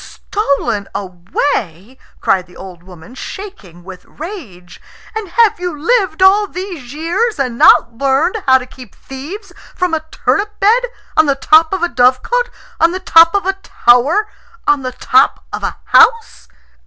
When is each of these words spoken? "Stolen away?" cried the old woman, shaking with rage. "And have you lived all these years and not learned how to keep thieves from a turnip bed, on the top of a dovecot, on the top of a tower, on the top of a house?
"Stolen 0.03 0.87
away?" 0.95 1.99
cried 2.21 2.47
the 2.47 2.57
old 2.57 2.81
woman, 2.81 3.13
shaking 3.13 3.83
with 3.83 4.03
rage. 4.05 4.81
"And 5.15 5.29
have 5.29 5.59
you 5.59 5.79
lived 5.79 6.23
all 6.23 6.47
these 6.47 6.91
years 6.91 7.37
and 7.37 7.55
not 7.59 7.95
learned 7.99 8.41
how 8.47 8.57
to 8.57 8.65
keep 8.65 8.95
thieves 8.95 9.53
from 9.75 9.93
a 9.93 10.03
turnip 10.09 10.59
bed, 10.59 10.85
on 11.15 11.27
the 11.27 11.35
top 11.35 11.71
of 11.71 11.83
a 11.83 11.87
dovecot, 11.87 12.49
on 12.79 12.93
the 12.93 12.99
top 12.99 13.35
of 13.35 13.45
a 13.45 13.53
tower, 13.61 14.27
on 14.67 14.81
the 14.81 14.93
top 14.93 15.45
of 15.53 15.61
a 15.61 15.77
house? 15.85 16.47